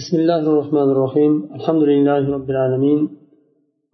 [0.00, 3.00] بسم الله الرحمن الرحيم الحمد لله رب العالمين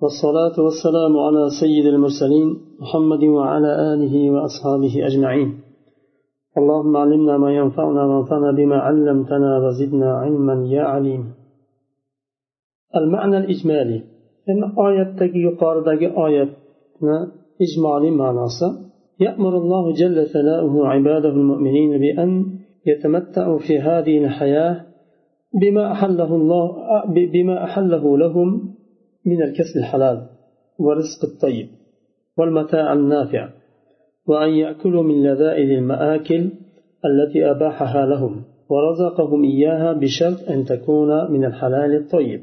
[0.03, 2.49] والصلاة والسلام على سيد المرسلين
[2.81, 5.61] محمد وعلى آله وأصحابه أجمعين
[6.59, 11.33] اللهم علمنا ما ينفعنا وانفعنا بما علمتنا وزدنا علما يا عليم
[12.97, 14.03] المعنى الإجمالي
[14.49, 15.89] إن آية يقارد
[16.27, 16.49] آية
[17.65, 18.69] إجمالي معناصة
[19.21, 22.31] يأمر الله جل ثناؤه عباده المؤمنين بأن
[22.87, 24.86] يتمتعوا في هذه الحياة
[25.61, 26.77] بما أحله الله
[27.33, 28.75] بما أحله لهم
[29.27, 30.27] من الكسب الحلال
[30.79, 31.69] والرزق الطيب
[32.39, 33.49] والمتاع النافع
[34.27, 36.51] وأن يأكلوا من لذائذ المآكل
[37.05, 42.41] التي أباحها لهم ورزقهم إياها بشرط أن تكون من الحلال الطيب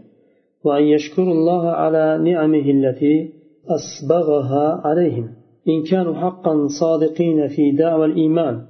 [0.63, 3.29] وأن يشكروا الله على نعمه التي
[3.67, 5.29] أسبغها عليهم.
[5.67, 8.61] إن كانوا حقا صادقين في دعوى الإيمان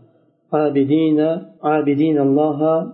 [0.53, 1.20] عابدين
[1.63, 2.93] عابدين الله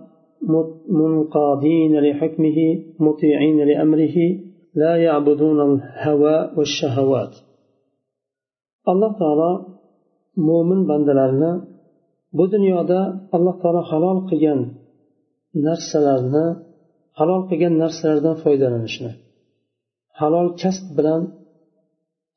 [0.99, 2.57] منقادين لحكمه
[2.99, 4.17] مطيعين لأمره
[4.81, 7.33] لا يعبدون الهوى والشهوات
[8.91, 9.51] الله تعالى
[10.47, 11.51] mo'min bandalarni
[12.37, 12.99] bu dunyoda
[13.35, 14.59] alloh taolo halol qilgan
[15.67, 16.45] narsalarni
[17.19, 19.11] halol qilgan narsalardan foydalanishni
[20.19, 21.21] halol kasb bilan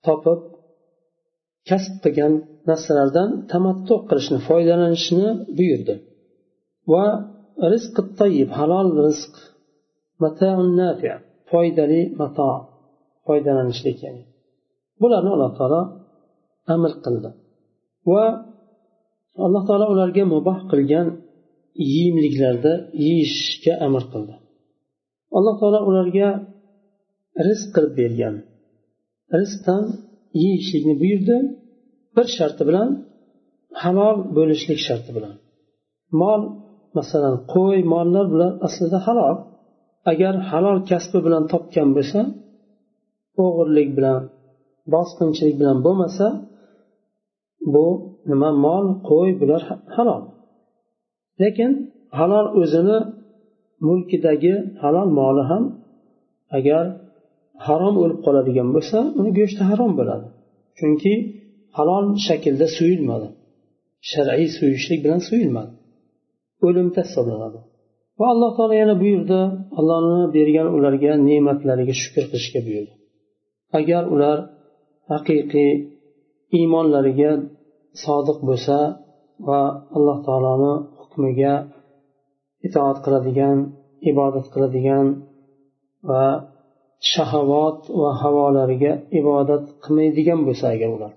[0.07, 0.41] topib
[1.69, 2.33] kasb qilgan
[2.71, 5.27] narsalardan tamattu qilishni foydalanishni
[5.59, 5.95] buyurdi
[6.93, 7.07] va
[7.72, 9.36] rizq tayyib halol rizq.
[10.80, 11.10] Nafi
[11.50, 12.50] foydali mato
[13.26, 14.24] foydalanishlik ya'ni
[15.02, 15.82] bularni alloh taolo
[16.74, 17.30] amr qildi.
[18.12, 18.26] Va
[19.46, 21.08] alloh taolo ularga muboh qilgan
[21.92, 22.74] yeyimliklarni
[23.06, 24.36] yeyishga amr qildi.
[25.38, 26.30] Alloh taolo ularga
[27.48, 28.36] rizq qilib bergan.
[29.40, 29.84] Rizqdan
[30.42, 31.38] yeyishlikni buyurdi.
[32.16, 32.90] Bir sharti bilan
[33.84, 35.36] halol bo'lishlik sharti bilan.
[36.22, 36.42] Mol
[36.98, 39.36] masalan qo'y mollar bular aslida halol.
[40.12, 42.20] Agar halol kasbi bilan topgan bo'lsa
[43.44, 44.20] o'g'irlik bilan
[44.94, 46.28] bosqinchilik bilan bo'lmasa
[47.74, 47.88] bu
[48.30, 49.62] nima mol qo'y bular
[49.96, 50.24] halol.
[51.42, 51.72] Lekin
[52.20, 52.98] halol o'zini
[53.88, 55.64] mulkidagi halol moli ham
[56.58, 56.86] agar
[57.68, 60.28] harom o'lib qoladigan bo'lsa uni go'shti harom bo'ladi.
[60.80, 61.14] Chunki
[61.78, 63.28] halol shaklda suyulmadi.
[64.12, 65.72] Shar'iy suyishlik bilan suyulmadi.
[66.67, 67.59] o'limda hisoblanadi
[68.19, 69.41] va alloh taolo yana buyurdi
[69.79, 72.95] allohni bergan ularga ne'matlariga shukur qilishga buyurdi
[73.79, 74.39] agar ular
[75.13, 75.73] haqiqiy
[76.59, 77.31] iymonlariga
[78.03, 78.79] sodiq bo'lsa
[79.49, 79.61] va
[79.97, 81.55] alloh taoloni hukmiga
[82.67, 83.59] itoat qiladigan
[84.11, 85.07] ibodat qiladigan
[86.11, 86.25] va
[87.13, 91.13] shahavot va havolariga ibodat qilmaydigan bo'lsa agar ular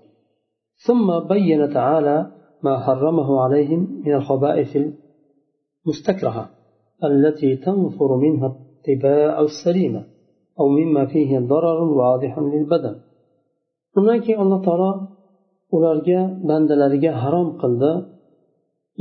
[0.86, 2.16] ثم بين تعالى
[2.64, 4.72] ما حرمه عليهم من الخبائث
[5.86, 6.44] المستكرهة
[7.08, 10.02] التي تنفر منها الطباع السليمة
[10.60, 12.96] أو مما فيه ضرر واضح للبدن
[13.98, 14.90] undan keyin alloh taolo
[15.76, 17.92] ularga bandalariga harom qildi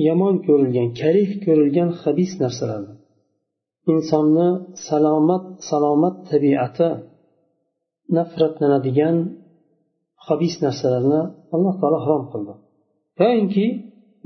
[0.08, 2.94] yomon ko'rilgan karih ko'rilgan habis narsalarni
[3.94, 4.48] insonni
[4.88, 6.90] salomat salomat tabiati
[8.16, 9.16] nafratlanadigan
[10.28, 11.22] habis narsalarni
[11.56, 12.54] alloh taolo harom qildi
[13.22, 13.66] yoyinki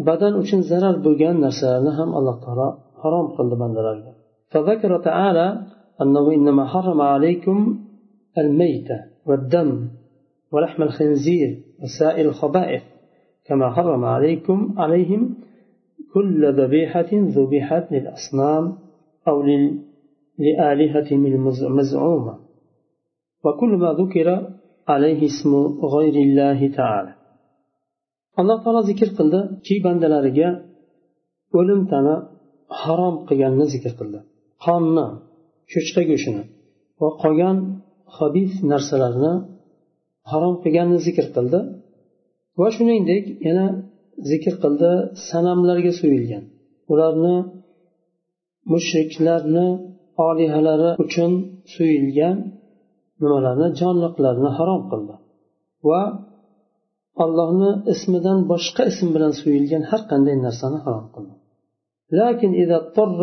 [0.09, 2.69] badan uchun zarar bo'lgan narsalarni ham alloh taolo
[3.03, 4.13] harom qildi bandalarga.
[4.53, 5.47] فذكر تعالى
[6.03, 7.79] أنه إنما حرم عليكم
[8.39, 9.89] الميتة والدم
[10.53, 11.51] ولحم الخنزير
[11.83, 12.83] وسائر الخبائث
[13.47, 15.35] كما حرم عليكم عليهم
[16.15, 18.79] كل ذبيحة ذبحت للأصنام
[19.29, 19.43] أو
[20.39, 22.39] لآلهتهم المزعومة
[23.45, 24.49] وكل ما ذكر
[24.89, 27.20] عليه اسم غير الله تعالى
[28.39, 30.49] alloh taolo zikr qildiki bandalariga
[31.59, 32.15] o'lim tana
[32.81, 34.19] harom qilganini zikr qildi.
[34.65, 35.07] Qonni
[35.73, 36.45] cho'chqa go'shtini
[37.01, 37.57] va qolgan
[38.19, 39.33] habis narsalarni
[40.31, 41.61] harom qilganini zikr qildi.
[42.61, 43.67] Va shuningdek yana
[44.31, 44.91] zikr qildi
[45.29, 46.45] sanamlarga so'yilgan
[46.93, 47.37] ularni
[48.73, 49.67] mushriklarni
[50.29, 51.33] olihalari uchun
[51.75, 52.37] so'yilgan
[53.23, 55.15] nimalarni jonliqlarni harom qildi.
[55.89, 56.03] Va
[57.25, 61.35] allohni ismidan boshqa ism bilan so'yilgan har qanday narsani harom qildi
[62.13, 63.21] لكن إذا اضطر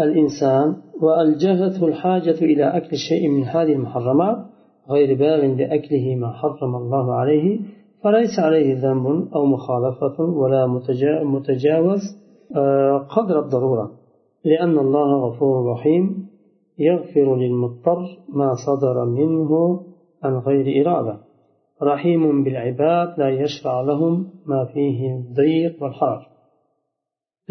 [0.00, 4.38] الإنسان وألجهته الحاجة إلى أكل شيء من هذه المحرمات
[4.90, 7.60] غير باغ لأكله ما حرم الله عليه
[8.04, 9.06] فليس عليه ذنب
[9.36, 10.66] أو مخالفة ولا
[11.24, 12.02] متجاوز
[13.16, 13.90] قدر الضرورة.
[14.44, 16.28] لأن الله غفور رحيم.
[16.78, 19.80] يغفر للمضطر ما صدر منه
[20.22, 21.27] عن غير إرادة.
[21.91, 24.13] رحيم بالعباد لا يشرع لهم
[24.51, 26.23] ما فيه الضيق والحرج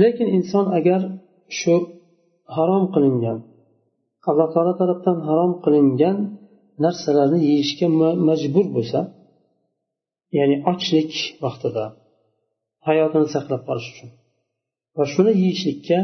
[0.00, 1.00] lekin inson agar
[1.58, 1.74] shu
[2.56, 3.38] harom qilingan
[4.30, 6.16] alloh taolo tarafdan harom qilingan
[6.84, 7.86] narsalarni yeyishga
[8.28, 9.00] majbur bo'lsa
[10.38, 11.12] ya'ni ochlik
[11.44, 11.84] vaqtida
[12.88, 14.10] hayotini saqlab qolish uchun
[14.96, 15.98] va shuni yeyishlikka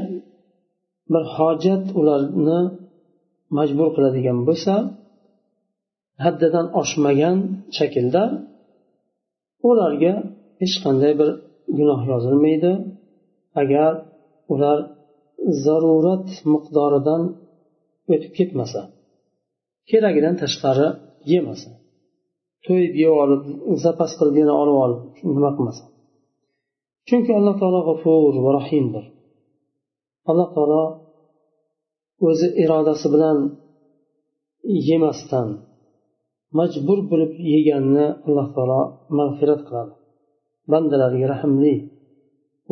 [1.13, 2.61] bir hojat ularni
[3.59, 4.75] majbur qiladigan bo'lsa
[6.26, 7.38] haddidan oshmagan
[7.78, 8.24] shaklda
[9.70, 10.14] ularga
[10.62, 11.30] hech qanday bir
[11.78, 12.72] gunoh yozilmaydi.
[13.62, 13.92] Agar
[14.54, 14.78] ular
[15.66, 17.22] zarurat miqdoridan
[18.14, 18.82] o'tib ketmasa
[19.90, 20.88] keragidan tashqari
[21.32, 21.72] yemasa
[22.66, 23.44] to'yib yeb olib
[23.84, 25.02] zapas qilib yana olib olib
[25.36, 25.84] nima qilmasa.
[27.08, 29.06] Chunki alloh taolo g'afur va rahimdir
[30.30, 30.84] alloh taolo
[32.28, 33.38] o'zi irodasi bilan
[34.90, 35.50] yemasdan
[36.59, 38.81] majbur bo'lib yeganni alloh taolo
[39.19, 39.93] mag'firat qiladi
[40.73, 41.75] bandalarga rahmli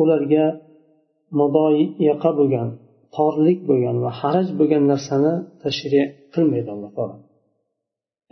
[0.01, 0.45] ularga
[1.39, 2.67] mudoyaqa bo'lgan
[3.15, 5.33] torlik bo'lgan va haraj bo'lgan narsani
[5.63, 6.01] tashri
[6.33, 7.15] qilmaydi alloh taolo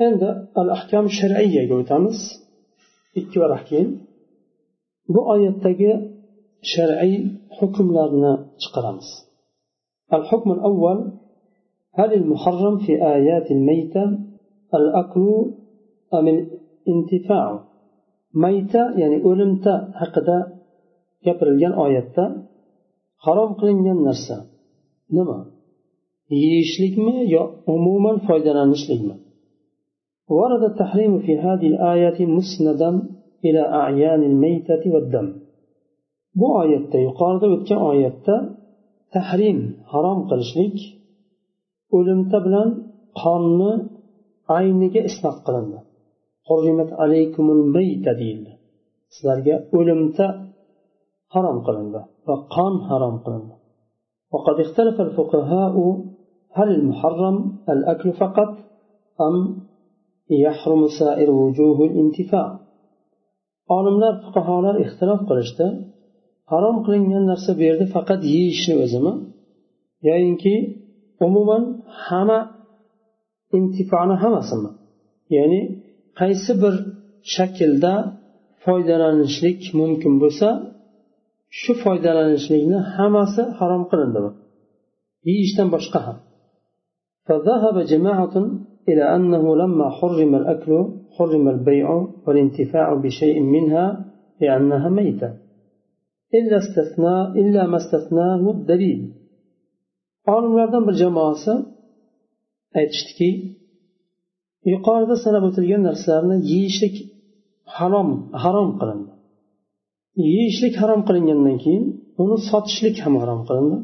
[0.07, 0.29] endi
[0.61, 2.17] al ahkam shar'iyaga o'tamiz
[3.19, 3.89] ikki varaq keyin
[5.13, 5.91] bu oyatdagi
[6.71, 7.15] shar'iy
[7.57, 8.33] hukmlarni
[8.63, 9.09] chiqaramiz
[10.13, 10.99] الحكم الأول
[11.99, 14.03] هل المحرم في آيات الميتة
[14.79, 15.27] الأكل
[16.17, 17.47] أم الانتفاع
[18.43, 20.37] mayta ya'ni o'limta haqida
[21.25, 22.23] gapirilgan oyatda
[23.25, 24.37] harom qilingan narsa
[25.15, 25.39] nima
[26.43, 27.43] yeyishlikmi yo
[27.75, 29.15] umuman foydalanishlikmi
[30.37, 32.91] ورد التحريم في هذه الآية مسندا
[33.45, 35.27] إلى أعيان الميتة والدم
[36.39, 38.35] bu oyatda yuqorida o'tgan oyatda
[39.15, 39.59] tahrim
[39.91, 40.77] harom qilishlik
[41.97, 42.69] o'limta bilan
[43.21, 43.71] qonni
[44.57, 45.79] ayniga isnot qilindi
[46.47, 48.51] hurrimat alaykumul mayta deyildi
[49.13, 50.25] sizlarga o'limta
[51.33, 53.55] harom qilindi va qon harom qilindi
[54.35, 55.75] وقد اختلف الفقهاء
[56.57, 57.37] هل المحرم
[57.73, 58.51] الأكل فقط
[59.27, 59.35] أم
[60.45, 62.47] يحرم سائر وجوه الانتفاع
[63.77, 65.67] olimlar fuqarolar ixtilof qilishdi
[66.51, 69.13] harom qilingan narsa bu yerda faqat yeyishni o'zimi
[70.07, 70.55] yoyinki
[71.25, 71.63] umuman
[72.05, 72.39] hamma
[73.57, 74.71] intifoni hammasimi
[75.35, 75.61] ya'ni
[76.19, 76.73] qaysi bir
[77.35, 77.93] shaklda
[78.65, 80.47] foydalanishlik mumkin bo'lsa
[81.59, 84.31] shu foydalanishlikni hammasi harom qilindimi
[85.29, 86.17] yeyishdan boshqa ham
[87.27, 88.35] فذهب جماعة
[88.89, 90.71] إلى أنه لما حرم الأكل
[91.15, 91.87] حرم البيع
[92.25, 93.85] والانتفاع بشيء منها
[94.41, 95.29] لأنها ميتة
[96.37, 99.01] إلا استثناء إلا ما استثناه الدليل
[100.35, 101.53] olimlardan bir jamoasi
[102.78, 103.30] aytishdiki
[104.72, 106.96] yuqorida sanab o'tilgan narsalarni yeyishlik
[107.76, 108.10] harom
[108.42, 109.12] harom qilindi.
[110.34, 111.84] Yeyishlik harom qilingandan keyin
[112.22, 113.78] uni sotishlik ham harom qilindi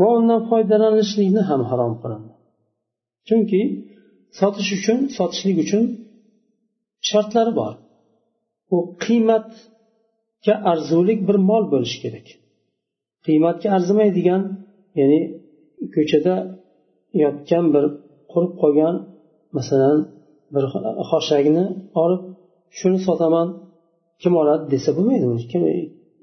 [0.00, 2.32] va undan foydalanishlikni ham harom qilindi.
[3.28, 3.60] Chunki
[4.38, 5.84] sotish uchun sotishlik uchun
[7.08, 7.74] shartlari bor.
[8.74, 12.26] U qiymatga arzulik bir mol bo'lishi kerak.
[13.26, 14.42] Qiymatga arzimaydigan
[15.00, 15.20] ya'ni
[15.94, 16.34] ko'chada
[17.24, 17.84] yotgan bir
[18.32, 18.94] qurib qolgan
[19.56, 19.98] masalan
[20.54, 20.64] bir
[21.10, 21.64] xoshakni
[22.02, 22.22] olib
[22.78, 23.48] shuni sotaman
[24.22, 25.26] kim oladi desa bo'lmaydi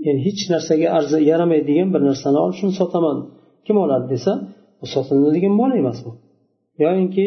[0.06, 3.18] ya'ni hech narsaga arzi yaramaydigan bir narsani olib shuni sotaman
[3.66, 4.31] kim oladi desa
[4.80, 6.12] bu sotiladigan mol emas bu.
[6.84, 7.23] Yoyinki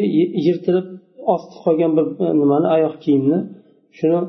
[0.47, 0.87] yirtilib
[1.35, 3.39] osti qolgan bir e, nimani oyoq kiyimni
[3.99, 4.21] shuni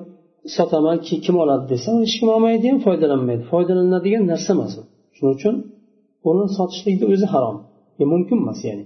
[0.57, 3.43] sotaman kim oladi desa hech kim olmaydi ham foydalanmaydi.
[3.51, 4.83] Foydalanadigan narsa emas u
[5.15, 5.55] shuning uchun
[6.29, 7.57] uni sotishlikni o'zi harom.
[8.01, 8.85] E, mumkin emas ya'ni.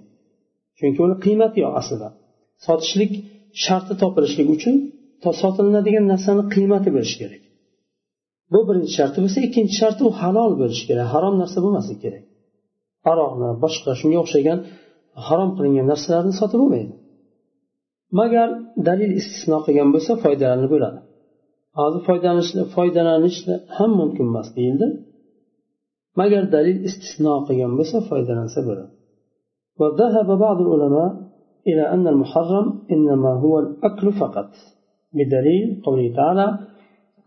[0.79, 2.07] Chunki uni qiymati yo'q aslida.
[2.65, 3.11] Sotishlik
[3.65, 4.75] sharti topilishligi uchun
[5.41, 7.41] sotilinadigan narsani qiymati bo'lishi kerak.
[8.53, 12.23] Bu birinchi sharti bo'lsa ikkinchi sharti u halol bo'lishi kerak harom narsa bo'lmasligi kerak.
[13.11, 14.59] Aroqni boshqa shunga o'xshagan
[15.27, 16.93] harom qilingan narsalarni sotib bo'lmaydi.
[18.19, 18.49] Magar
[18.87, 20.99] dalil istisno qilgan bo'lsa foydalanib bo'ladi.
[21.79, 23.39] Hozir foydalanish foydalanish
[23.77, 24.87] ham mumkin emas deyildi.
[26.19, 28.91] Magar dalil istisno qilgan bo'lsa foydalansa bo'ladi.
[29.79, 31.11] وذهب بعض العلماء
[31.67, 34.49] إلى أن المحرم إنما هو الأكل فقط
[35.13, 36.47] بدليل قوله تعالى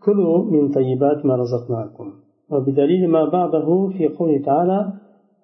[0.05, 2.13] كلوا من طيبات ما رزقناكم.
[2.51, 4.93] وبدليل ما بعده في قوله تعالى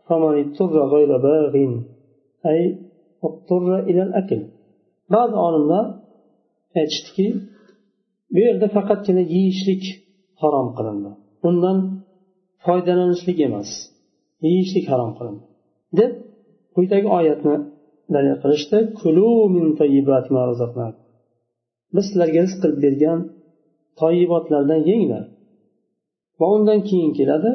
[0.08, 1.56] فمن اضطر غير باغ
[2.46, 2.80] أي
[3.24, 4.42] اضطر إلى الأكل.
[5.10, 5.86] بعض olimlar
[6.76, 7.28] aytishdiki
[8.34, 9.84] bu yerda faqatgina yeyishlik
[10.42, 11.12] harom qilindi
[11.48, 11.78] undan
[12.66, 13.70] foydalanishlik emas
[14.46, 15.44] yeyishlik harom qilindi
[16.00, 16.12] deb
[16.76, 17.56] quyidagi oyatni
[18.14, 18.78] dalil qilishdi.
[21.96, 23.20] Biz sizlarga rizq qilib bergan
[24.00, 25.24] toyibotlardan yenglar.
[26.40, 27.52] Va undan keyin keladi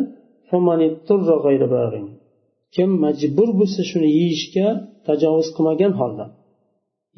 [2.75, 4.69] kim majbur bo'lsa shuni yeyishga
[5.07, 6.25] tajovuz qilmagan holda.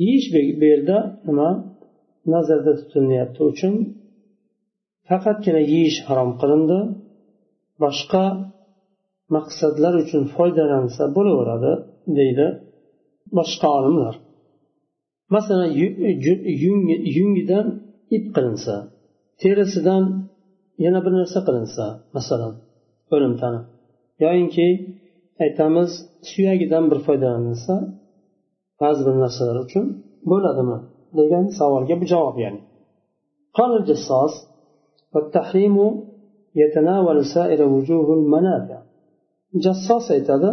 [0.03, 0.29] Yeyish
[0.61, 1.51] bu yerda nima?
[2.33, 3.75] Nazarda tutilyapti uchun
[5.09, 6.79] faqatgina yeyish harom qilindi.
[7.83, 8.25] Boshqa
[9.37, 11.73] maqsadlar uchun foydalansa bo'laveradi.
[12.18, 12.48] deydi
[13.38, 14.16] boshqa olimlar
[15.36, 15.70] masalan
[17.18, 17.68] yungidan
[18.16, 18.76] ip qilinsa
[19.42, 20.04] terisidan
[20.86, 21.86] yana bir narsa qilinsa
[22.16, 22.54] masalan
[23.16, 23.62] o'limtani
[24.24, 24.68] yoyinki
[25.44, 25.92] aytamiz
[26.30, 27.76] suyagidan bir foydalanilsa
[28.82, 29.86] ba'zi bir narsalar uchun
[30.32, 30.78] bo'ladimi
[31.20, 32.62] degan savolga bu javob ya'ni
[33.58, 34.34] قال الجصاص
[35.14, 35.76] والتحريم
[36.62, 38.80] يتناول سائر وجوه المنافع
[39.66, 40.50] jassos aytadi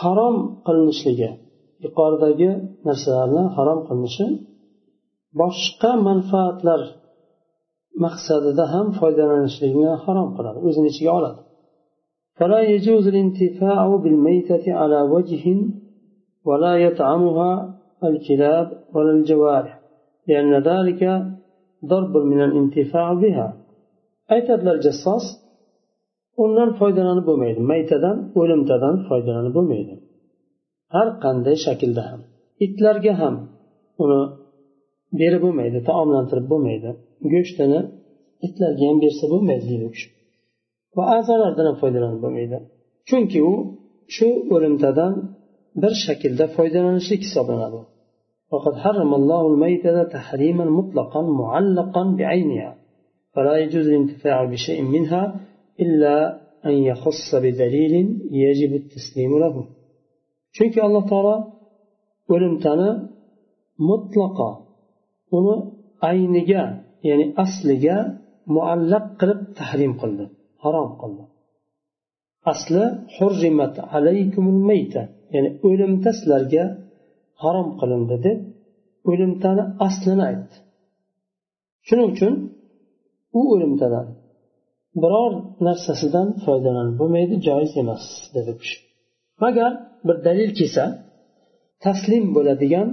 [0.00, 1.30] harom qilinishligi
[1.84, 2.50] yuqoridagi
[2.88, 4.26] narsalarni harom qilinishi
[5.40, 6.80] boshqa manfaatlar
[8.04, 11.40] maqsadida ham foydalanishlikni harom qiladi o'zini ichiga oladi
[12.38, 15.44] فلا يجوز الانتفاع بالميتة على وجه
[16.48, 17.52] ولا يطعمها
[18.04, 19.80] الكلاب ولا الجوارح
[20.28, 21.02] لأن ذلك
[21.90, 23.48] ضرب من الانتفاع بها
[24.34, 25.24] aytadilar jassos
[26.42, 29.94] undan foydalanib bo'lmaydi maytadan o'limtadan foydalanib bo'lmaydi
[30.94, 32.20] har qanday shaklda ham
[32.66, 33.34] itlarga ham
[34.02, 34.20] uni
[35.20, 36.90] berib bo'lmaydi taomlantirib bo'lmaydi
[37.32, 37.80] go'shtini
[38.46, 40.08] itlarga ham bersa bo'lmaydi deydi u kishi
[40.96, 42.56] va a'zolardan ham foydalanib bo'lmaydi
[43.08, 43.54] chunki u
[44.14, 45.12] shu o'limtadan
[45.82, 47.80] bir shaklda foydalanishlik hisoblanadi
[48.52, 52.70] وقد حرم الله الميتة تحريما مطلقا معلقا بعينها
[53.34, 55.22] فلا يجوز الانتفاع بشيء منها
[55.82, 56.16] إلا
[56.68, 57.94] أن يخص بدليل
[58.44, 59.56] يجب التسليم له
[60.56, 61.36] chunki alloh taolo
[62.34, 62.90] o'limtani
[63.88, 64.50] mutlaqo
[65.36, 65.54] uni
[66.10, 66.62] ayniga
[67.08, 67.96] ya'ni asliga
[68.54, 70.24] muallaq qilib tahrim qildi
[70.62, 71.24] harom qildi
[72.52, 72.84] asli
[73.16, 75.02] hurrimat alaykumul mayta
[75.34, 76.64] ya'ni o'limta sizlarga
[77.42, 78.38] harom qilindi deb
[79.10, 80.56] o'limtani aslini aytdi
[81.86, 82.34] shuning uchun
[83.38, 84.06] u o'limtadan
[85.02, 85.32] biror
[85.66, 88.78] narsasidan foydalanib bo'lmaydi joiz emas dedi u kishi
[89.44, 89.72] magar
[90.06, 90.84] bir dalil kelsa
[91.84, 92.88] taslim bo'ladigan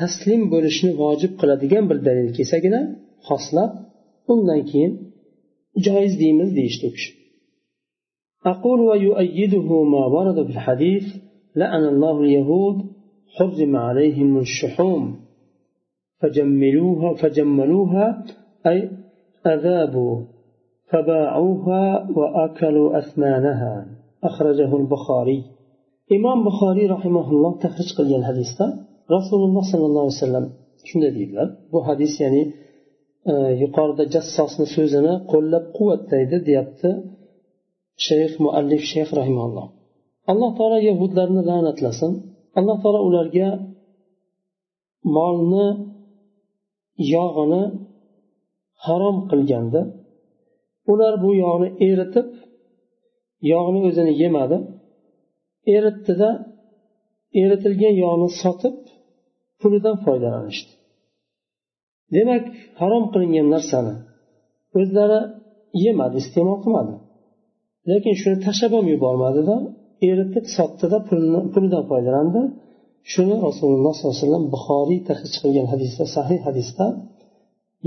[0.00, 2.80] taslim bo'lishni vojib qiladigan bir dalil kelsagina
[3.28, 3.70] xoslab
[4.32, 4.92] undan keyin
[5.86, 7.12] joiz deymiz deyishdi u kishi
[8.52, 11.04] أقول ويؤيده ما ورد في الحديث
[11.60, 12.76] لأن الله اليهود
[13.36, 15.02] حرم عليهم الشحوم
[16.20, 18.24] فجملوها فجملوها
[18.66, 18.90] أي
[19.46, 20.16] أذابوا
[20.90, 21.84] فباعوها
[22.18, 23.72] وأكلوا أثمانها
[24.24, 25.38] أخرجه البخاري
[26.16, 28.58] إمام بخاري رحمه الله تخرج قل الحديث
[29.16, 30.46] رسول الله صلى الله عليه وسلم
[30.88, 32.42] shunday deydilar bu hadis ya'ni
[33.62, 36.90] yuqorida jassosni so'zini qo'llab quvvatlaydi deyapti
[38.06, 39.66] shayx muallif shayx rahimalloh
[40.32, 42.12] alloh taolo yahudlarni la'natlasin
[42.58, 43.48] alloh taolo ularga
[45.16, 45.66] molni
[47.14, 47.62] yog'ini
[48.84, 49.80] harom qilganda
[50.91, 52.27] ular bu yog'ni eritib
[53.51, 54.57] yog'ni o'zini yemadi.
[55.75, 56.29] Eritdida
[57.41, 58.75] eritilgan yog'ni sotib
[59.61, 60.71] pulidan foydalanishdi.
[62.15, 62.43] Demak
[62.81, 63.95] harom qilingan narsani
[64.79, 65.19] o'zlari
[65.85, 66.93] yemadi iste'mol qilmadi.
[67.89, 69.55] Lekin shuni tashlab ham yubormadida
[70.09, 70.97] eritib sotdida
[71.53, 72.41] pulidan foydalandi.
[73.13, 76.85] Shuni rasululloh sollallohu alayhi vasallam buxoriy tahrij qilgan hadisda sahih hadisda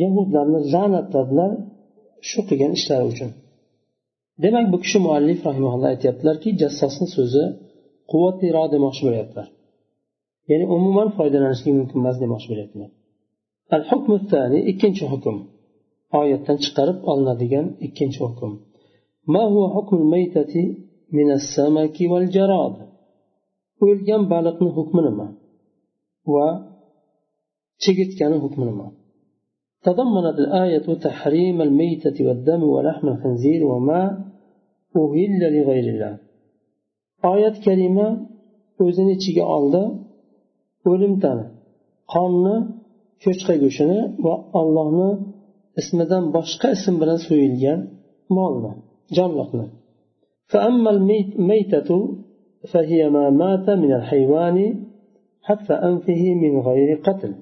[0.03, 1.53] yahudlarni la'natladilar.
[2.30, 3.30] shu qilgan ishlari uchun
[4.44, 7.44] demak bu kishi muallif rahimaulloh aytyaptilarki jassosni so'zi
[8.12, 9.48] quvvatliroq demoqchi bo'lyaptilar
[10.50, 12.90] ya'ni umuman foydalanishlik mumkin emas demoqchi bo'lyaptilar
[13.76, 14.12] al hukm
[14.72, 15.36] ikkinchi hukm
[16.22, 18.52] oyatdan chiqarib olinadigan ikkinchi hukm
[19.28, 20.54] ما هو حكم الميتة
[21.12, 22.76] من السمك والجراد
[23.84, 25.28] o'lgan baliqni hukmi nima
[26.34, 26.48] va
[27.84, 28.88] chigirtkani hukmi nima
[29.87, 34.03] تضمنت الآية تحريم الميتة والدم ولحم الخنزير وما
[34.97, 36.15] أهل لغير الله.
[37.25, 38.09] آية كريمة
[38.87, 39.83] o'zini ichiga oldi
[40.91, 41.47] o'limtani
[42.15, 42.57] qonni
[43.23, 45.11] cho'chqa go'shtini va allohni
[45.81, 47.81] ismidan boshqa ism bilan so'yilgan
[48.37, 48.73] molni
[49.17, 49.67] jonliqni
[50.53, 51.91] فأما الميتة
[52.73, 54.59] فهي ما مات من الحيوان
[55.49, 57.33] حتى أنفه من غير قتل.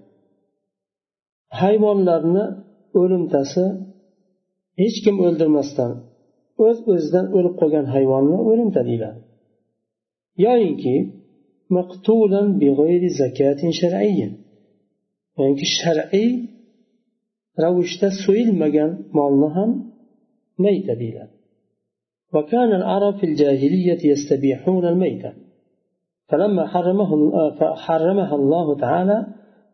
[1.62, 2.46] hayvonlarni
[3.02, 3.66] o'limtasi
[4.82, 5.92] hech kim o'ldirmasdan
[6.66, 9.20] o'z öz o'zidan o'lib qolgan hayvonni o'limta deyiladi
[10.46, 10.96] yoyinki
[11.78, 12.48] maqtulan
[13.22, 14.32] zakatin shar'iyyin
[15.40, 16.32] yoki shar'iy
[17.64, 19.72] ravishda so'yilmagan molni ham
[20.64, 21.34] mayta deyiladi
[22.36, 25.32] وكان العرب في الجاهلية يستبيحون الميتة
[26.30, 27.12] فلما حرمه
[27.86, 29.18] حرمها الله تعالى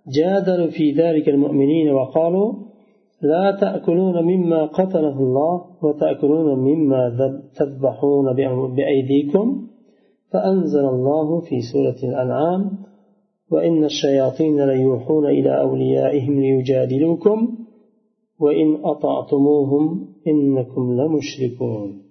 [0.07, 2.55] جادلوا في ذلك المؤمنين وقالوا
[3.23, 7.03] لا تأكلون مما قتله الله وتأكلون مما
[7.57, 8.33] تذبحون
[8.77, 9.69] بأيديكم
[10.33, 12.79] فأنزل الله في سورة الأنعام
[13.53, 17.57] وإن الشياطين ليوحون إلى أوليائهم ليجادلوكم
[18.41, 22.03] وإن أطعتموهم إنكم لمشركون.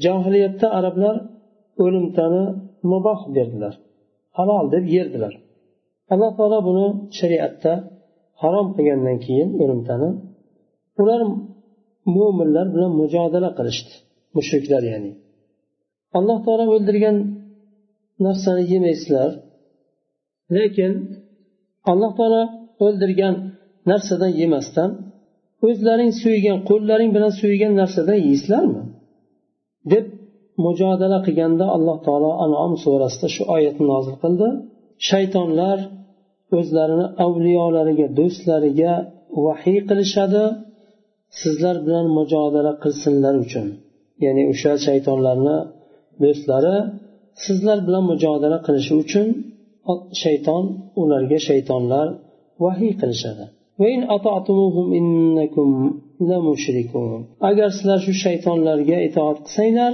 [0.00, 1.16] جاهلية arablar
[1.78, 2.44] o'limtani
[2.82, 3.74] muboh derdilar
[4.38, 5.47] halol deb yerdilar
[6.12, 6.86] alloh taolo buni
[7.18, 7.72] shariatda
[8.42, 10.10] harom qilgandan keyin o'rimtani
[11.00, 11.20] ular
[12.16, 13.94] mo'minlar bilan mujodala qilishdi
[14.36, 15.12] mushriklar ya'ni.
[16.18, 17.16] Alloh taolo o'ldirgan
[18.26, 19.30] narsani yemaysizlar
[20.56, 20.92] lekin
[21.90, 22.42] alloh taolo
[22.84, 23.34] o'ldirgan
[23.90, 24.90] narsadan yemasdan
[25.68, 28.82] o'zlaring suygan qo'llaring bilan suygan narsadan yeysizlarmi
[29.92, 30.04] deb
[30.64, 34.48] mujodala qilganda alloh taolo anom surasida shu oyatni nozil qildi.
[35.08, 35.78] Shaytonlar
[36.56, 38.92] o'zlarini avliyolariga do'stlariga
[39.46, 40.44] vahiy qilishadi.
[41.40, 43.66] Sizlar bilan mujodala qilsinlar uchun.
[44.24, 45.56] Ya'ni o'sha shaytonlarni
[46.22, 46.76] do'stlari
[47.44, 49.26] sizlar bilan mujodala qilishi uchun
[50.22, 50.64] shayton
[51.02, 52.06] ularga shaytonlar
[52.64, 53.44] vahiy qilishadi.
[57.50, 59.92] Agar sizlar shu shaytonlarga itoat qilsanglar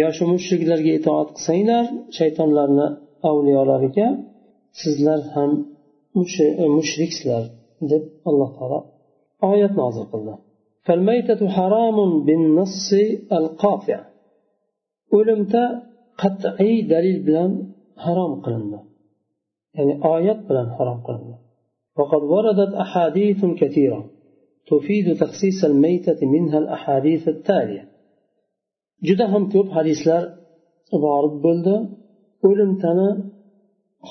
[0.00, 1.84] yo shu mushriklarga itoat qilsanglar
[2.18, 2.86] shaytonlarni
[3.30, 4.08] avliyolariga
[4.82, 5.50] sizlar ham
[6.76, 7.44] mushriksizlar
[7.90, 8.80] deb alloh taolo
[9.50, 10.34] oyat nozil qildi
[15.16, 15.62] o'limta
[16.22, 17.50] qat'iy dalil bilan
[18.04, 18.78] harom qilindi
[19.76, 21.36] ya'ni oyat bilan harom qilindi
[21.98, 24.00] وقد وردت أحاديث كثيرة
[24.70, 27.84] تفيد تخصيص الميتة منها الأحاديث التالية
[29.08, 30.22] juda ham ko'p hadislar
[30.96, 31.74] iborat bo'ldi
[32.48, 33.08] o'limtani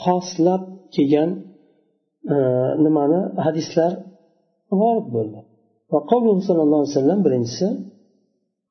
[0.03, 0.63] xoslab
[0.95, 1.31] kelgan
[2.85, 3.93] nimani hadislar
[4.81, 5.41] g'olib bo'ldi
[5.93, 7.69] وقوله صلى الله عليه وسلم birinchisi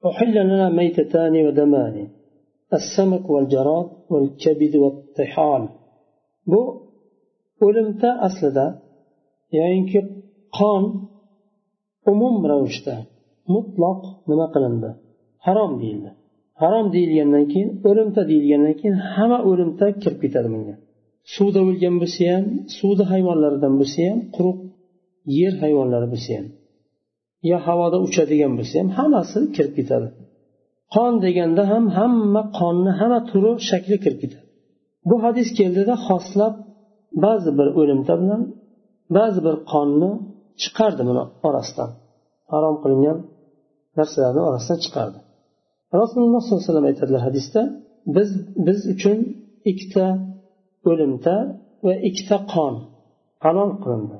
[0.09, 1.95] أحل لنا ميتتان ودمان
[2.77, 5.63] السمك والجراد والكبد والطحال
[6.51, 6.61] bu
[7.65, 8.65] o'limta aslida
[9.57, 9.99] yoyinki
[10.57, 10.83] qon
[12.11, 12.95] umum ravishda
[13.53, 14.89] mutloq nima qilindi
[15.45, 16.09] harom deyildi
[16.61, 20.75] harom deyilgandan keyin o'limta deyilgandan keyin hamma o'limta kirib ketadi bunga
[21.34, 22.44] Suvda o'lgan bo'lsa ham
[22.78, 24.58] suvni hayvonlaridan bo'lsa ham quruq
[25.38, 26.46] yer hayvonlari bo'lsa ham
[27.50, 30.08] yo havoda uchadigan bo'lsa ham hammasi kirib ketadi.
[30.94, 34.46] Qon deganda ham hamma qonni hamma turi shakli kirib ketadi.
[35.08, 36.54] Bu hadis keldida xoslab
[37.24, 38.42] ba'zi bir o'limta bilan
[39.16, 40.10] ba'zi bir qonni
[40.62, 41.90] chiqardi buni orasidan.
[42.52, 43.18] Harom qilingan
[43.98, 45.18] narsalarni orasidan chiqardi.
[46.00, 47.60] Rasululloh sollallohu alayhi vasallam aytadilar hadisda
[48.16, 48.28] biz
[48.66, 49.18] biz uchun
[49.70, 50.06] ikkita
[50.89, 51.35] o'limta
[51.85, 52.73] va ikkita qon
[53.45, 54.17] halol qilindi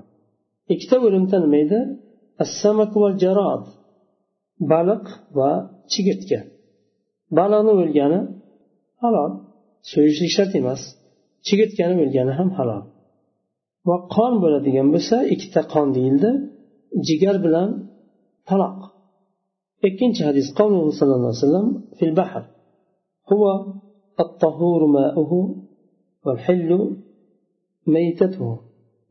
[0.74, 1.80] ikkita o'limta nima edi
[3.24, 3.64] jarod
[4.72, 5.06] baliq
[5.38, 5.52] va
[5.92, 6.40] chigirtka
[7.38, 8.20] baliqni o'lgani
[9.04, 9.32] halol
[9.92, 10.82] so'yishlik shart emas
[11.48, 12.84] chigirtkani o'lgani ham halol
[13.88, 16.32] va qon bo'ladigan bo'lsa ikkita qon deyildi
[17.08, 17.70] jigar bilan
[18.50, 18.80] taloq
[19.88, 22.44] ikkinchi hadis qavluhu sallallohu alayhi vasallam fil bahr
[23.32, 23.44] هو
[24.20, 25.71] الطهور ماؤه والحل ميتته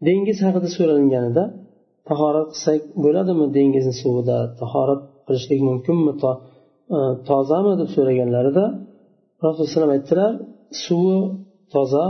[0.08, 1.44] dengiz haqida so'ralinganida
[2.10, 6.14] tahorat qilsak bo'ladimi dengizni suvida tahorat qilishlik mumkinmi
[6.96, 8.66] e, tozami deb so'raganlarida
[9.46, 10.32] rasululloh alayhi aytdilar
[10.84, 11.20] suvi
[11.74, 12.06] toza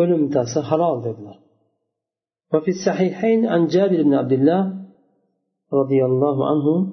[0.00, 1.38] o'limtasi halol dedilar
[2.52, 4.62] وفي الصحيحين عن جابر بن عبد الله
[5.80, 6.92] رضي الله عنه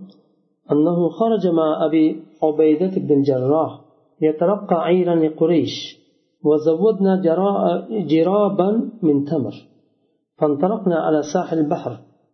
[0.72, 2.06] أنه خرج مع أبي
[2.44, 3.72] عبيدة بن الجراح
[4.22, 6.03] يترقى عيرا لقريش
[6.44, 7.22] وزودنا
[8.12, 8.70] جرابا
[9.04, 9.56] من تمر.
[10.38, 11.94] فانطلقنا على ساحل البحر.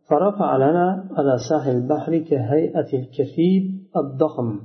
[0.10, 3.64] فرفع لنا على ساحل البحر كهيئة الكثيب
[3.98, 4.60] الضخم.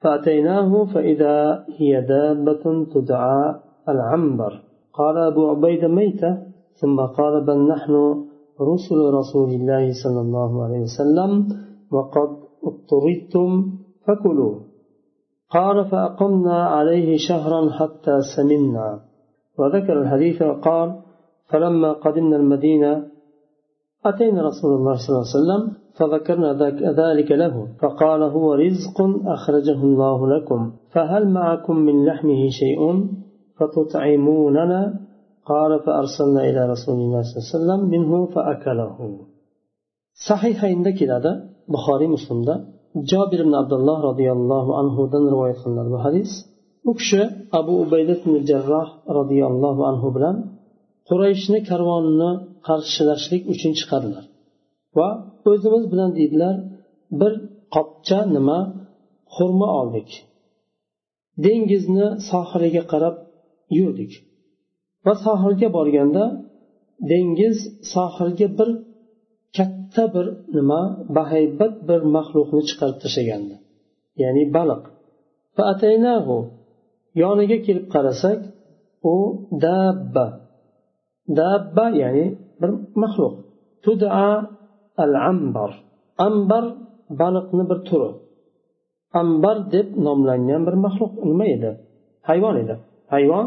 [0.00, 3.54] فأتيناه فإذا هي دابة تدعى
[3.88, 4.62] العنبر.
[4.92, 6.38] قال أبو عبيدة ميتة
[6.80, 8.24] ثم قال بل نحن
[8.60, 11.30] رسل رسول الله صلى الله عليه وسلم
[11.92, 12.30] وقد
[12.64, 13.72] اضطردتم
[14.06, 14.73] فكلوا.
[15.54, 19.00] قال فأقمنا عليه شهرا حتى سمنا.
[19.58, 20.88] وذكر الحديث وقال
[21.50, 22.92] فلما قدمنا المدينة
[24.06, 25.62] أتينا رسول الله صلى الله عليه وسلم
[25.96, 26.52] فذكرنا
[27.02, 30.72] ذلك له فقال هو رزق أخرجه الله لكم.
[30.92, 32.80] فهل معكم من لحمه شيء
[33.58, 35.00] فتطعموننا؟
[35.46, 38.96] قال فأرسلنا إلى رسول الله صلى الله عليه وسلم منه فأكله.
[40.28, 41.32] صحيح عندك هذا؟
[41.68, 42.73] بخاري مسلم ده؟
[43.10, 45.88] Jobir ibn abdulloh roziyallohu anhudan rivoyat qilinadi.
[45.94, 46.30] Bu hadis
[46.90, 47.22] u kishi
[47.58, 48.14] abu ubayda
[48.50, 50.36] jarroh roziyallohu anhu bilan
[51.08, 52.30] qurayshni karvonini
[52.66, 54.24] qarshilashlik uchun chiqadilar
[54.98, 55.08] va
[55.50, 56.54] o'zimiz bilan deydilar
[57.20, 57.32] bir
[57.74, 58.60] qopcha nima?
[59.36, 60.08] Xurmo oldik.
[61.44, 63.16] Dengizni sohiliga qarab
[63.78, 64.12] yurdik
[65.06, 66.24] va sohilga borganda
[67.12, 67.58] dengiz
[67.94, 68.68] sohilga bir
[69.94, 70.26] katta bir
[70.56, 70.82] nima
[71.16, 73.54] bahaybat bir maxluqni chiqarib tashlagandi.
[74.22, 74.82] Ya'ni baliq.
[77.22, 78.40] Yoniga kelib qarasak
[79.12, 79.14] u
[79.64, 80.26] dabba.
[81.38, 82.26] Dabba ya'ni
[82.60, 82.70] bir
[83.02, 83.34] maxluq.
[83.84, 84.08] Tuda
[85.04, 85.70] al ambar
[86.26, 86.64] ambar
[87.20, 88.10] baliqni bir turi.
[89.20, 91.70] Ambar deb nomlangan bir maxluq nima edi?
[92.28, 92.74] Hayvon edi.
[93.14, 93.46] Hayvon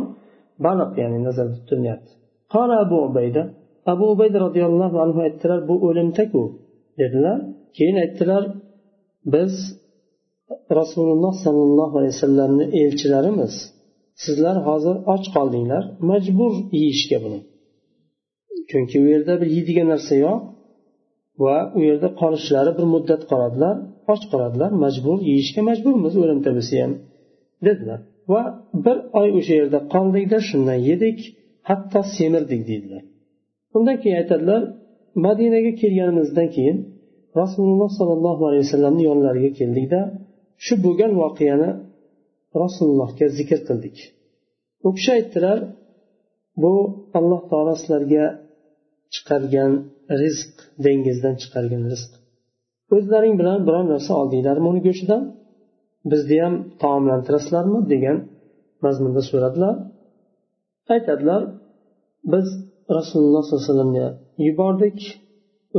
[0.66, 2.12] baliq ya'ni nazarda tutilyapti
[2.54, 3.44] qala abu ubayda
[3.92, 6.44] abu ubayd roziyallohu anhu aytdilar bu o'limtaku
[7.00, 7.38] dedilar.
[7.78, 8.44] Keyin aytdilar
[9.34, 9.54] biz
[10.80, 13.54] rasululloh sollallohu alayhi vasallamni elchilarimiz.
[14.24, 15.84] Sizlar hozir och qoldinglar.
[16.10, 17.40] Majbur yeyishga buni.
[18.70, 20.38] Chunki u yerda bir yeydigan narsa yo'q
[21.44, 23.76] va u yerda qolishlari bir muddat qoladilar
[24.14, 24.72] och qoladilar.
[24.84, 26.94] Majbur yeyishga majburmiz o'limta bo'lsa ham
[27.68, 28.00] dedilar.
[28.32, 28.42] Va
[28.86, 31.18] bir oy o'sha yerda qoldikda shundan yedik.
[31.70, 33.04] Hatto semirdik deydilar.
[33.76, 34.62] Undan keyin aytadilar
[35.26, 36.78] madinaga kelganimizdan keyin
[37.42, 40.02] rasululloh sollallohu alayhi vasallamni yonlariga keldikda
[40.66, 41.70] shu bo'lgan voqeani
[42.64, 43.98] rasulullohga zikr qildik.
[44.88, 45.58] U kishi aytdilar
[46.62, 46.74] bu
[47.18, 48.26] alloh taolo sizlarga
[49.14, 49.72] chiqargan
[50.22, 50.54] rizq
[50.86, 52.12] dengizdan chiqargan rizq.
[52.96, 55.22] O'zlaring bilan biror narsa oldinglarmi uni go'shtidan?
[56.12, 56.54] Bizni ham
[56.84, 57.80] taomlantirasizlarmi?
[57.94, 58.18] degan
[58.86, 59.76] mazmunda so'radilar.
[60.94, 61.42] Aytadilar
[62.34, 62.48] biz
[62.98, 64.08] rasululloh sollallohu alayhi vasallamga
[64.48, 65.00] yubordik.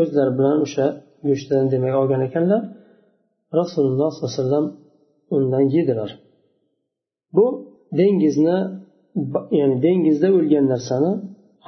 [0.01, 0.87] O'zlari bilan o'sha
[1.27, 2.63] go'shtdan demak olgan ekanlar.
[3.61, 4.67] Rasululloh sollallohu alayhi vasallam
[5.37, 6.11] undan yedilar.
[7.37, 7.47] Bu
[8.01, 8.59] dengizni
[9.59, 11.13] ya'ni dengizda o'lgan narsani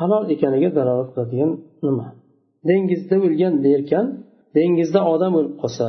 [0.01, 1.53] halol ekaniga dalolat qiladigan
[1.87, 2.07] nima?
[2.69, 4.07] Dengizda o'lgan derkan
[4.57, 5.87] dengizda odam o'lib qolsa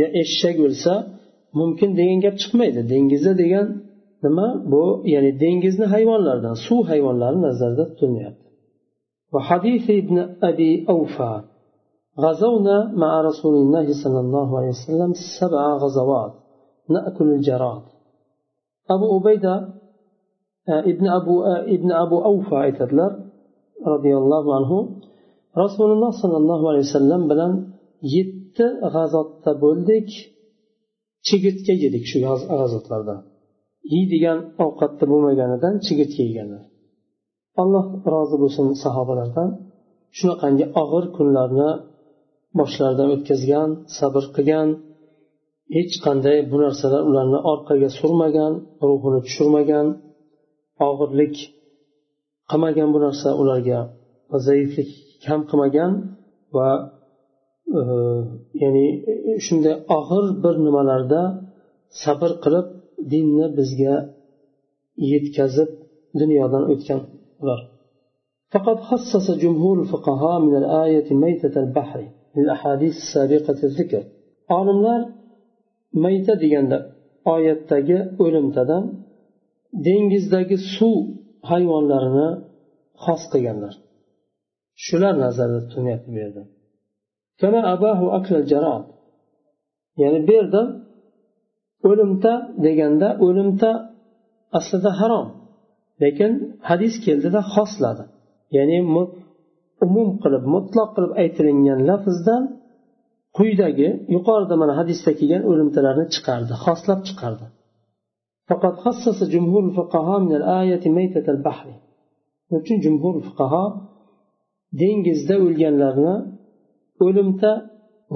[0.00, 0.92] yo eshak o'lsa
[1.60, 2.80] mumkin degan gap chiqmaydi.
[2.92, 3.66] Dengizda degan
[4.24, 4.46] nima?
[4.72, 8.45] Bu ya'ni dengizni hayvonlaridan suv hayvonlari nazarda tutilyapti.
[9.35, 11.33] وحديث ابن أبي أوفى
[12.23, 16.33] غزونا مع رسول الله صلى الله عليه وسلم سبع غزوات
[16.89, 17.83] نأكل الجراد
[18.89, 19.55] أبو عبيدة
[20.91, 21.43] ابن أبو
[21.75, 23.11] ابن أبو أوفى aytadilar
[23.93, 24.77] roziyallohu anhu
[25.63, 27.53] rasululloh sollallohu alayhi vasallam bilan
[28.15, 30.09] yetti g'azotda bo'ldik
[31.27, 32.17] chigirtka yedik shu
[32.59, 33.15] g'azotlarda
[33.93, 36.63] yeydigan ovqatda bo'lmaganidan chigirtka yeganlar
[37.62, 39.48] Alloh rozi bo'lsin sahobalardan.
[40.16, 41.70] Shunaqangi og'ir kunlarni
[42.58, 44.68] boshlaridan o'tkazgan sabr qilgan
[45.76, 48.52] hech qanday bu narsalar ularni orqaga surmagan
[48.88, 49.86] ruhini tushirmagan
[50.88, 51.36] og'irlik
[52.50, 53.80] qilmagan bu narsa ularga
[54.30, 54.90] va zaiflik
[55.24, 55.92] kam qilmagan
[56.56, 56.68] va
[57.78, 57.80] e,
[58.62, 58.86] ya'ni
[59.46, 61.22] shunday og'ir bir nimalarda
[62.02, 62.66] sabr qilib
[63.12, 63.94] dinni bizga
[65.12, 65.70] yetkazib
[66.20, 67.00] dunyodan o'tgan
[67.35, 67.61] o'tganlar
[68.53, 71.99] فقد خصص جمهور الفقهاء من الآية ميتة البحر
[72.37, 74.03] للأحاديث السابقة الذكر
[74.59, 75.01] olimlar
[76.03, 76.77] mayta deganda
[77.33, 78.83] oyatdagi o'limtadan
[79.87, 80.97] dengizdagi suv
[81.49, 82.29] hayvonlarini
[83.03, 83.73] xos qilganlar
[84.85, 86.43] shular nazarda tutilyapti bu yerda
[90.01, 90.61] ya'ni bu yerda
[91.89, 92.33] o'limta
[92.65, 93.71] deganda o'limta
[94.57, 95.27] aslida harom
[96.03, 96.31] lekin
[96.69, 98.03] hadis keldida xosladi
[98.57, 98.77] ya'ni
[99.85, 102.43] umum qilib mutloq qilib aytilingan lafzdan
[103.37, 107.47] quyidagi yuqorida mana hadisda kelgan o'limtalarni chiqardi xoslab chiqardi
[108.49, 111.67] فقد خصص جمهور الفقهاء من الآية ميتة البحر
[112.57, 113.65] uchun jumhur fuqaho
[114.81, 116.15] dengizda o'lganlarni
[117.05, 117.51] o'limta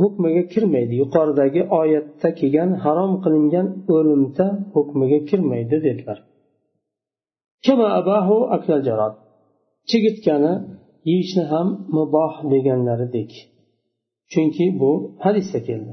[0.01, 6.17] hukmiga kirmaydi yuqoridagi oyatda kelgan harom qilingan o'limta hukmiga kirmaydi dedilar
[9.90, 10.52] Chigirtkani
[11.10, 13.32] yeyishni ham muboh deganlaridek
[14.32, 14.90] chunki bu
[15.24, 15.92] hadisda keldi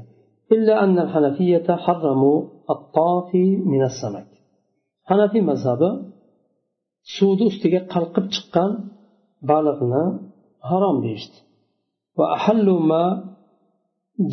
[5.10, 5.90] hanafiy mazhabi
[7.14, 8.70] suvni ustiga qalqib chiqqan
[9.50, 10.04] baliqni
[10.68, 11.38] harom deyishdi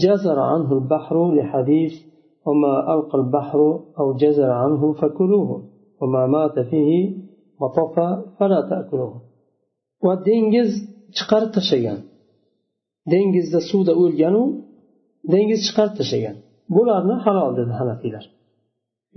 [0.04, 1.94] جزر عنه البحر لحديث
[2.46, 3.60] وما ألقى البحر
[4.00, 5.50] أو جزر عنه فكلوه
[6.02, 6.92] وما مات فيه
[10.06, 10.70] va dengiz
[11.18, 12.00] chiqarib tashlagan.
[13.14, 14.44] Dengizda suvda o'lganu
[15.34, 16.36] dengiz chiqarib tashlagan.
[16.76, 18.26] Bularni halol dedi hanafiylar.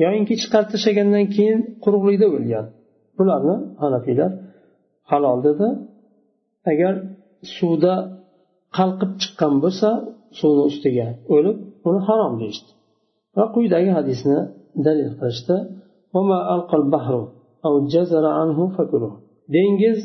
[0.03, 2.67] Yoyinki chiqarib tashlagandan keyin quruqlikda o'lgan.
[3.19, 4.31] Bularni hanafiylar
[5.11, 5.69] halol dedi.
[6.73, 6.95] Agar
[7.57, 7.95] suvda
[8.79, 9.89] qalqib chiqqan bo'lsa
[10.39, 11.59] suvni ustiga o'lib
[11.89, 12.71] uni harom deyishdi.
[13.37, 14.39] Va quyidagi hadisni
[14.87, 15.57] dalil qilishdi.
[19.57, 19.99] Dengiz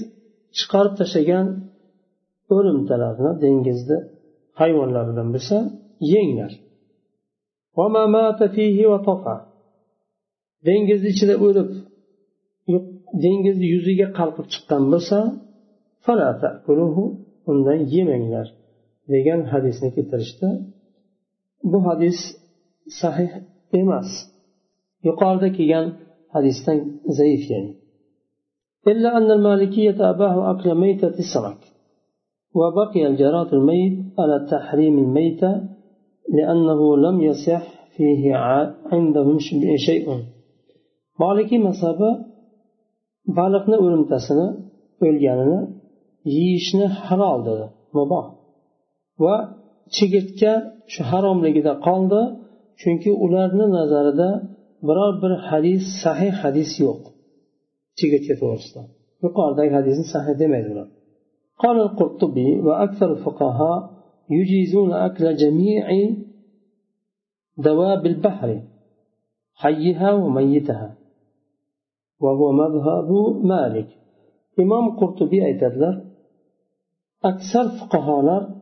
[0.57, 1.47] chiqarib tashlagan
[2.55, 3.97] o'limtalarni dengizni
[4.59, 5.57] hayvonlaridan bo'lsa
[6.13, 6.51] yenglar
[10.67, 11.69] dengizni ichida o'lib
[13.23, 15.17] dengizni yuziga qalqib chiqqan bo'lsa
[17.51, 18.47] undan yemanglar
[19.13, 20.47] degan hadisni keltirishdi
[21.71, 22.17] bu hadis
[23.01, 23.31] sahih
[23.81, 24.09] emas
[25.07, 25.87] yuqorida kelgan
[26.34, 26.78] hadisdan
[27.18, 27.72] zaif ya'ni
[28.92, 31.60] إلا أن المالكية أباحوا أكل ميتة السمك
[32.58, 35.52] وبقي الجراد الميت على تحريم الميتة
[36.36, 38.22] لأنه لم يصح فيه
[38.92, 39.36] عندهم
[39.86, 40.06] شيء
[41.20, 42.10] مالكي مذهبı
[43.36, 44.48] baliqni o'limtasini
[45.06, 45.60] o'lganini
[46.36, 48.26] yeyishni halol dedi muboh
[49.24, 49.36] va
[49.96, 50.52] chigirtka
[50.92, 52.20] shu haromligida qoldi
[52.80, 54.28] chunki ularni nazarida
[54.87, 57.01] biror bir hadis sahih hadis yo'q
[57.97, 58.81] chigirtka to'g'risida
[59.23, 60.89] yuqoridagi hadisni sahih demaydi ular
[61.63, 63.79] قال القرطبي وأكثر الفقهاء
[64.29, 65.85] يجيزون أكل جميع
[67.57, 68.61] دواب البحر
[69.53, 70.95] حيها وميتها
[72.19, 73.09] وهو مذهب
[73.43, 73.89] مالك.
[74.59, 75.95] إمام قرطبي أي تدلر
[77.25, 78.61] أكثر فقهاء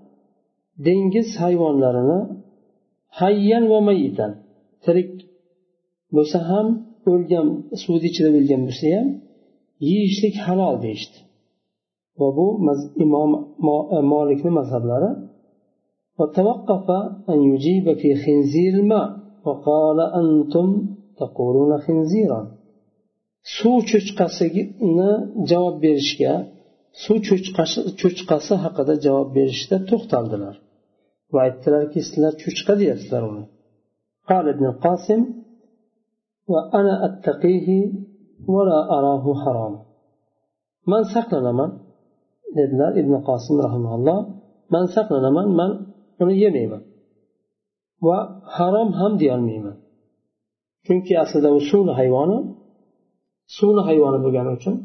[0.78, 2.20] دينجس حيوان لرنا
[3.10, 4.28] حيا وميتا.
[4.86, 5.31] ترك
[6.17, 6.67] bo'lsa ham
[7.13, 7.47] o'lgan
[7.83, 9.09] suvni ichida o'lgan bo'lsa ham
[9.91, 11.19] yeyishlik halol deyishdi
[12.21, 12.47] va bu
[13.05, 13.31] imom
[14.13, 15.11] molikni mazhablari
[16.19, 16.87] وتوقف
[17.33, 19.09] أن يجيب في خنزير الماء
[19.47, 20.69] وقال أنتم
[21.21, 22.43] تقولون خنزيرا
[23.57, 25.11] suv cho'chqasini
[25.51, 26.33] javob berishga
[27.03, 27.17] suv
[28.01, 30.55] cho'chqasi haqida javob berishda to'xtaldilar
[31.33, 33.45] va aytdilarki sizlar cho'chqa deyapsizlar uni
[34.31, 35.21] قال ابن القاسم
[36.78, 36.94] ana
[39.44, 39.74] harom
[40.92, 41.72] man saqlanaman
[42.58, 44.20] dedilar ibn qosim rahimalloh
[44.74, 45.72] man saqlanaman man
[46.22, 46.82] uni yemayman
[48.08, 48.18] va
[48.56, 49.78] harom ham deyolmayman.
[50.86, 52.38] Chunki aslida u suvni hayvoni
[53.58, 54.76] suvni hayvoni bo'lgani uchun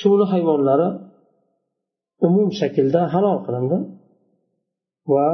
[0.00, 0.88] suvni hayvonlari
[2.26, 3.78] umum shaklda halol qilindi
[5.12, 5.26] va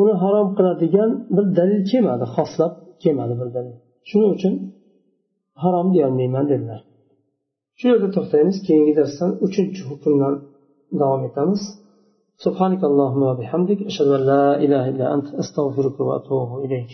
[0.00, 3.76] uni harom qiladigan bir dalil kelmadi xoslab kelmadi bir dalil.
[4.09, 4.53] shuning uchun
[5.63, 6.81] harom deyolmayman dedilar
[7.79, 10.35] shu yerda to'xtaymiz keyingi darsdan uchinchi hukmdan
[11.01, 11.63] davom etamiz
[12.45, 16.87] سبحانك اللهم وبحمدك أشهد أن لا إله إلا أنت أستغفرك وأتوب إليك